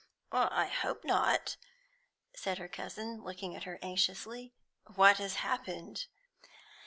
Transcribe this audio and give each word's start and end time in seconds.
"I 0.31 0.65
hope 0.65 1.03
not," 1.03 1.57
said 2.33 2.57
her 2.57 2.67
cousin, 2.67 3.21
looking 3.23 3.55
at 3.55 3.65
her 3.65 3.77
anxiously. 3.83 4.55
"What 4.95 5.17
has 5.17 5.35
happened?" 5.35 6.07